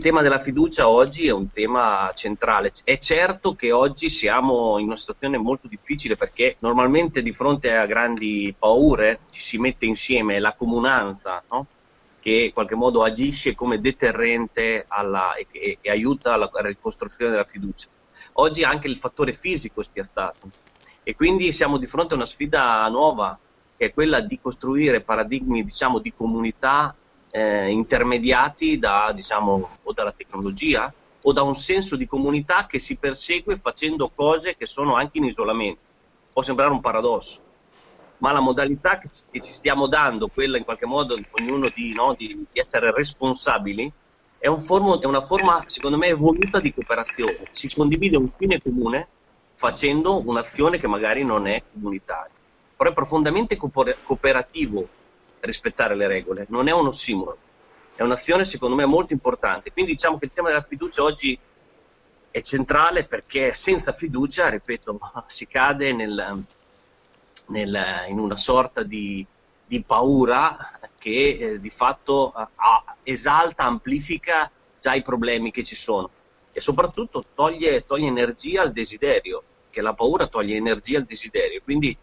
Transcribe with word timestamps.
Il 0.00 0.06
tema 0.06 0.22
della 0.22 0.40
fiducia 0.40 0.88
oggi 0.88 1.26
è 1.26 1.30
un 1.30 1.52
tema 1.52 2.10
centrale. 2.14 2.72
È 2.84 2.96
certo 2.96 3.54
che 3.54 3.70
oggi 3.70 4.08
siamo 4.08 4.78
in 4.78 4.86
una 4.86 4.96
situazione 4.96 5.36
molto 5.36 5.68
difficile 5.68 6.16
perché 6.16 6.56
normalmente 6.60 7.20
di 7.20 7.34
fronte 7.34 7.76
a 7.76 7.84
grandi 7.84 8.54
paure 8.58 9.20
ci 9.28 9.42
si 9.42 9.58
mette 9.58 9.84
insieme 9.84 10.38
la 10.38 10.54
comunanza, 10.54 11.42
no? 11.50 11.66
che 12.18 12.44
in 12.46 12.52
qualche 12.54 12.76
modo 12.76 13.02
agisce 13.02 13.54
come 13.54 13.78
deterrente 13.78 14.86
alla, 14.88 15.34
e, 15.34 15.46
e, 15.50 15.76
e, 15.78 15.90
aiuta 15.90 16.32
alla 16.32 16.50
ricostruzione 16.54 17.32
della 17.32 17.44
fiducia. 17.44 17.88
Oggi 18.32 18.64
anche 18.64 18.88
il 18.88 18.96
fattore 18.96 19.34
fisico 19.34 19.82
sia 19.82 20.02
stato 20.02 20.48
e 21.02 21.14
quindi 21.14 21.52
siamo 21.52 21.76
di 21.76 21.86
fronte 21.86 22.14
a 22.14 22.16
una 22.16 22.24
sfida 22.24 22.88
nuova 22.88 23.38
che 23.76 23.84
è 23.84 23.92
quella 23.92 24.22
di 24.22 24.40
costruire 24.40 25.02
paradigmi 25.02 25.62
diciamo, 25.62 25.98
di 25.98 26.10
comunità 26.14 26.94
eh, 27.30 27.70
intermediati 27.70 28.78
da, 28.78 29.12
diciamo, 29.14 29.78
o 29.82 29.92
dalla 29.92 30.12
tecnologia 30.12 30.92
o 31.22 31.32
da 31.32 31.42
un 31.42 31.54
senso 31.54 31.96
di 31.96 32.06
comunità 32.06 32.66
che 32.66 32.78
si 32.78 32.96
persegue 32.96 33.56
facendo 33.56 34.10
cose 34.14 34.56
che 34.56 34.66
sono 34.66 34.94
anche 34.94 35.18
in 35.18 35.24
isolamento. 35.24 35.80
Può 36.32 36.42
sembrare 36.42 36.70
un 36.70 36.80
paradosso, 36.80 37.40
ma 38.18 38.32
la 38.32 38.40
modalità 38.40 38.98
che 38.98 39.08
ci, 39.10 39.52
stiamo 39.52 39.86
dando, 39.86 40.28
quella 40.28 40.56
in 40.56 40.64
qualche 40.64 40.86
modo 40.86 41.18
ognuno 41.32 41.70
di, 41.74 41.92
no, 41.92 42.14
di, 42.16 42.46
di 42.50 42.60
essere 42.60 42.92
responsabili, 42.92 43.92
è, 44.38 44.46
un 44.46 44.58
formo, 44.58 45.00
è, 45.00 45.06
una 45.06 45.20
forma, 45.20 45.62
secondo 45.66 45.98
me, 45.98 46.06
evoluta 46.06 46.60
di 46.60 46.72
cooperazione. 46.72 47.48
Si 47.52 47.74
condivide 47.74 48.16
un 48.16 48.30
fine 48.34 48.60
comune 48.62 49.08
facendo 49.52 50.26
un'azione 50.26 50.78
che 50.78 50.86
magari 50.86 51.22
non 51.22 51.46
è 51.46 51.62
comunitaria, 51.70 52.32
però 52.76 52.90
è 52.90 52.94
profondamente 52.94 53.58
cooperativo 53.58 54.88
rispettare 55.40 55.94
le 55.94 56.06
regole, 56.06 56.46
non 56.48 56.68
è 56.68 56.72
un 56.72 56.86
ossimoro, 56.86 57.36
è 57.94 58.02
un'azione 58.02 58.44
secondo 58.44 58.74
me 58.74 58.84
molto 58.86 59.12
importante. 59.12 59.72
Quindi 59.72 59.92
diciamo 59.92 60.18
che 60.18 60.26
il 60.26 60.30
tema 60.30 60.48
della 60.48 60.62
fiducia 60.62 61.02
oggi 61.02 61.38
è 62.30 62.40
centrale 62.40 63.04
perché 63.04 63.52
senza 63.54 63.92
fiducia, 63.92 64.48
ripeto, 64.48 64.98
si 65.26 65.46
cade 65.46 65.92
nel, 65.92 66.44
nel, 67.48 67.78
in 68.08 68.18
una 68.18 68.36
sorta 68.36 68.82
di, 68.82 69.24
di 69.66 69.82
paura 69.82 70.78
che 70.98 71.38
eh, 71.40 71.60
di 71.60 71.70
fatto 71.70 72.32
eh, 72.36 73.12
esalta, 73.12 73.64
amplifica 73.64 74.50
già 74.80 74.94
i 74.94 75.02
problemi 75.02 75.50
che 75.50 75.64
ci 75.64 75.74
sono 75.74 76.10
e 76.52 76.60
soprattutto 76.60 77.24
toglie, 77.34 77.86
toglie 77.86 78.08
energia 78.08 78.62
al 78.62 78.72
desiderio, 78.72 79.42
che 79.70 79.80
la 79.80 79.94
paura 79.94 80.26
toglie 80.26 80.56
energia 80.56 80.98
al 80.98 81.04
desiderio. 81.04 81.60
Quindi 81.62 81.96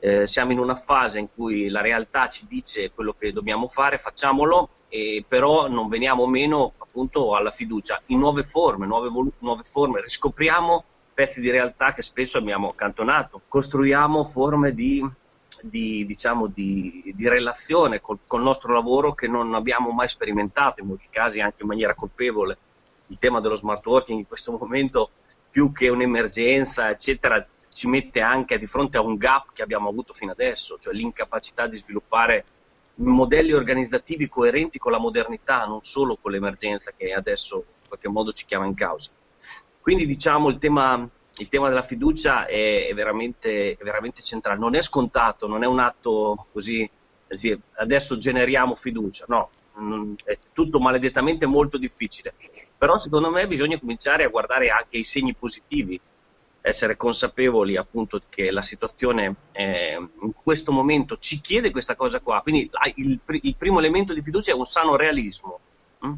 eh, 0.00 0.26
siamo 0.26 0.52
in 0.52 0.58
una 0.58 0.74
fase 0.74 1.18
in 1.18 1.28
cui 1.34 1.68
la 1.68 1.80
realtà 1.80 2.28
ci 2.28 2.46
dice 2.46 2.92
quello 2.92 3.14
che 3.18 3.32
dobbiamo 3.32 3.68
fare, 3.68 3.98
facciamolo, 3.98 4.68
e 4.88 5.24
però 5.26 5.68
non 5.68 5.88
veniamo 5.88 6.26
meno 6.26 6.74
appunto 6.78 7.34
alla 7.34 7.50
fiducia. 7.50 8.00
In 8.06 8.18
nuove 8.18 8.42
forme, 8.42 8.86
nuove, 8.86 9.10
nuove 9.38 9.62
forme, 9.62 10.00
riscopriamo 10.00 10.84
pezzi 11.12 11.40
di 11.40 11.50
realtà 11.50 11.92
che 11.92 12.02
spesso 12.02 12.38
abbiamo 12.38 12.68
accantonato, 12.68 13.42
costruiamo 13.48 14.22
forme 14.22 14.72
di, 14.72 15.04
di, 15.62 16.06
diciamo, 16.06 16.46
di, 16.46 17.12
di 17.14 17.28
relazione 17.28 18.00
col, 18.00 18.20
col 18.24 18.42
nostro 18.42 18.72
lavoro 18.72 19.14
che 19.14 19.26
non 19.26 19.52
abbiamo 19.54 19.90
mai 19.90 20.08
sperimentato, 20.08 20.80
in 20.80 20.86
molti 20.86 21.08
casi 21.10 21.40
anche 21.40 21.62
in 21.62 21.68
maniera 21.68 21.94
colpevole. 21.94 22.56
Il 23.08 23.18
tema 23.18 23.40
dello 23.40 23.56
smart 23.56 23.84
working 23.84 24.18
in 24.18 24.28
questo 24.28 24.52
momento, 24.52 25.10
più 25.50 25.72
che 25.72 25.88
un'emergenza, 25.88 26.90
eccetera, 26.90 27.44
ci 27.78 27.86
mette 27.86 28.20
anche 28.20 28.58
di 28.58 28.66
fronte 28.66 28.96
a 28.96 29.02
un 29.02 29.14
gap 29.14 29.52
che 29.52 29.62
abbiamo 29.62 29.88
avuto 29.88 30.12
fino 30.12 30.32
adesso, 30.32 30.78
cioè 30.78 30.92
l'incapacità 30.92 31.68
di 31.68 31.76
sviluppare 31.76 32.44
modelli 32.96 33.52
organizzativi 33.52 34.28
coerenti 34.28 34.80
con 34.80 34.90
la 34.90 34.98
modernità, 34.98 35.64
non 35.64 35.84
solo 35.84 36.16
con 36.16 36.32
l'emergenza 36.32 36.90
che 36.96 37.12
adesso 37.12 37.64
in 37.82 37.86
qualche 37.86 38.08
modo 38.08 38.32
ci 38.32 38.46
chiama 38.46 38.66
in 38.66 38.74
causa. 38.74 39.10
Quindi 39.80 40.06
diciamo 40.06 40.48
il 40.48 40.58
tema, 40.58 41.08
il 41.36 41.48
tema 41.48 41.68
della 41.68 41.84
fiducia 41.84 42.46
è, 42.46 42.90
veramente, 42.94 43.76
è, 43.78 43.84
veramente, 43.84 44.22
centrale, 44.22 44.58
non 44.58 44.74
è 44.74 44.82
scontato, 44.82 45.46
non 45.46 45.62
è 45.62 45.66
un 45.68 45.78
atto 45.78 46.46
così, 46.52 46.90
così 47.28 47.56
adesso 47.76 48.18
generiamo 48.18 48.74
fiducia, 48.74 49.24
no, 49.28 49.50
è 50.24 50.36
tutto 50.52 50.80
maledettamente 50.80 51.46
molto 51.46 51.78
difficile, 51.78 52.34
però 52.76 52.98
secondo 52.98 53.30
me 53.30 53.46
bisogna 53.46 53.78
cominciare 53.78 54.24
a 54.24 54.28
guardare 54.30 54.70
anche 54.70 54.96
i 54.96 55.04
segni 55.04 55.32
positivi 55.32 56.00
essere 56.60 56.96
consapevoli 56.96 57.76
appunto 57.76 58.20
che 58.28 58.50
la 58.50 58.62
situazione 58.62 59.34
eh, 59.52 59.94
in 59.94 60.32
questo 60.32 60.72
momento 60.72 61.16
ci 61.16 61.40
chiede 61.40 61.70
questa 61.70 61.96
cosa 61.96 62.20
qua. 62.20 62.40
Quindi 62.42 62.70
il, 62.96 63.20
il 63.24 63.56
primo 63.56 63.78
elemento 63.78 64.12
di 64.12 64.22
fiducia 64.22 64.52
è 64.52 64.54
un 64.54 64.64
sano 64.64 64.96
realismo. 64.96 65.60
Mm? 66.06 66.12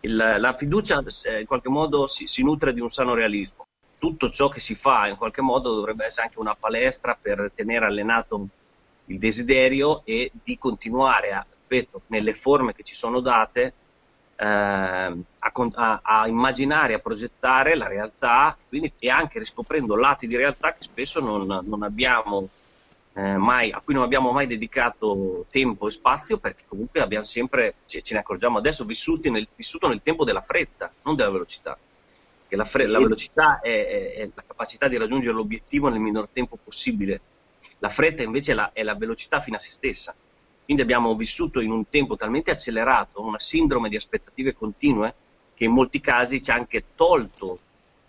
Il, 0.00 0.16
la 0.16 0.54
fiducia 0.54 1.02
eh, 1.24 1.40
in 1.40 1.46
qualche 1.46 1.68
modo 1.68 2.06
si, 2.06 2.26
si, 2.26 2.42
nutre 2.42 2.72
di 2.72 2.80
un 2.80 2.88
sano 2.88 3.14
realismo. 3.14 3.66
Tutto 3.98 4.30
ciò 4.30 4.48
che 4.48 4.60
si 4.60 4.74
fa 4.74 5.08
in 5.08 5.16
qualche 5.16 5.42
modo 5.42 5.74
dovrebbe 5.74 6.04
essere 6.04 6.26
anche 6.26 6.38
una 6.38 6.54
palestra 6.54 7.18
per 7.20 7.50
tenere 7.54 7.86
allenato 7.86 8.48
il 9.06 9.18
desiderio 9.18 10.02
e 10.04 10.30
di 10.32 10.56
continuare 10.56 11.32
a, 11.32 11.44
ripeto, 11.68 12.02
nelle 12.08 12.34
forme 12.34 12.74
che 12.74 12.82
ci 12.82 12.94
sono 12.94 13.20
date, 13.20 13.72
a, 14.40 15.06
a, 15.08 16.00
a, 16.02 16.28
immaginare, 16.28 16.94
a 16.94 16.98
progettare 16.98 17.74
la 17.76 17.88
realtà 17.88 18.56
quindi, 18.68 18.92
e 18.98 19.10
anche 19.10 19.38
riscoprendo 19.38 19.96
lati 19.96 20.26
di 20.26 20.36
realtà 20.36 20.72
che 20.74 20.82
spesso 20.82 21.20
non, 21.20 21.64
non 21.64 21.82
abbiamo 21.82 22.48
eh, 23.18 23.36
mai, 23.36 23.72
a 23.72 23.80
cui 23.80 23.94
non 23.94 24.04
abbiamo 24.04 24.30
mai 24.30 24.46
dedicato 24.46 25.44
tempo 25.50 25.88
e 25.88 25.90
spazio 25.90 26.38
perché 26.38 26.62
comunque 26.68 27.00
abbiamo 27.00 27.24
sempre, 27.24 27.74
ce, 27.86 28.00
ce 28.00 28.14
ne 28.14 28.20
accorgiamo 28.20 28.58
adesso, 28.58 28.84
nel, 28.84 29.48
vissuto 29.56 29.88
nel 29.88 30.02
tempo 30.02 30.24
della 30.24 30.40
fretta, 30.40 30.92
non 31.02 31.16
della 31.16 31.30
velocità. 31.30 31.76
Che 32.46 32.56
la, 32.56 32.64
fre- 32.64 32.86
la 32.86 32.98
velocità 32.98 33.60
è, 33.60 33.68
è, 33.68 34.12
è, 34.14 34.30
la 34.32 34.42
capacità 34.46 34.86
di 34.86 34.96
raggiungere 34.96 35.34
l'obiettivo 35.34 35.88
nel 35.88 35.98
minor 35.98 36.28
tempo 36.28 36.56
possibile. 36.56 37.20
La 37.80 37.88
fretta 37.88 38.22
invece 38.22 38.52
è 38.52 38.54
la, 38.54 38.70
è 38.72 38.82
la 38.84 38.94
velocità 38.94 39.40
fino 39.40 39.56
a 39.56 39.60
se 39.60 39.70
stessa. 39.70 40.14
Quindi 40.68 40.84
abbiamo 40.84 41.16
vissuto 41.16 41.60
in 41.60 41.70
un 41.70 41.88
tempo 41.88 42.14
talmente 42.18 42.50
accelerato, 42.50 43.22
una 43.22 43.38
sindrome 43.38 43.88
di 43.88 43.96
aspettative 43.96 44.54
continue, 44.54 45.14
che 45.54 45.64
in 45.64 45.72
molti 45.72 45.98
casi 45.98 46.42
ci 46.42 46.50
ha 46.50 46.56
anche 46.56 46.84
tolto 46.94 47.58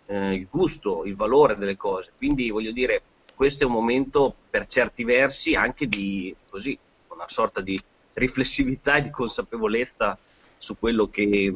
eh, 0.08 0.34
il 0.34 0.47
gusto, 0.50 1.06
il 1.06 1.16
valore 1.16 1.56
delle 1.56 1.78
cose. 1.78 2.12
Quindi 2.18 2.50
voglio 2.50 2.74
dire, 2.74 3.02
questo 3.34 3.64
è 3.64 3.66
un 3.66 3.72
momento 3.72 4.36
per 4.50 4.66
certi 4.66 5.06
versi 5.06 5.56
anche 5.56 5.88
di 5.88 6.36
così, 6.50 6.78
una 7.08 7.30
sorta 7.30 7.62
di 7.62 7.80
riflessività 8.16 8.96
e 8.96 9.03
di 9.03 9.09
consapevolezza 9.09 10.18
su 10.58 10.78
quello 10.78 11.08
che 11.08 11.53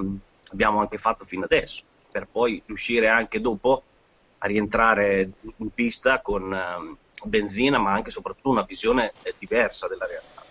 abbiamo 0.53 0.79
anche 0.79 0.97
fatto 0.97 1.25
fino 1.25 1.43
adesso, 1.43 1.83
per 2.09 2.29
poi 2.31 2.63
riuscire 2.65 3.09
anche 3.09 3.41
dopo 3.41 3.83
a 4.37 4.47
rientrare 4.47 5.31
in 5.57 5.69
pista 5.73 6.21
con 6.21 6.49
uh, 6.49 7.27
benzina, 7.27 7.77
ma 7.77 7.91
anche 7.91 8.07
e 8.07 8.13
soprattutto 8.13 8.51
una 8.51 8.63
visione 8.63 9.11
diversa 9.37 9.89
della 9.89 10.05
realtà. 10.05 10.42